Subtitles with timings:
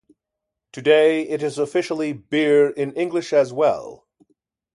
[0.73, 4.07] Today, it is officially "birr" in English as well.